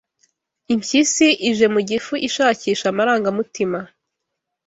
[0.73, 3.79] Impyisi ije mu gifu ishakisha amarangamutima